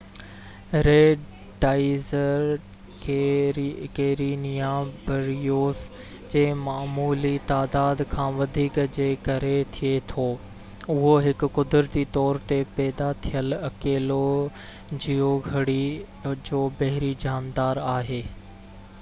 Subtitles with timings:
[0.85, 1.19] red
[1.63, 2.07] tides
[3.95, 4.69] Karenia
[5.09, 5.81] brevis
[6.31, 10.25] جي معمولي تعداد کان وڌيڪ جي ڪري ٿئي ٿو
[10.95, 14.21] اهو هڪ قدرتي طور تي پيدا ٿيل اڪيلي
[15.05, 18.23] جيوگهرڙي جو بحري جاندار آهي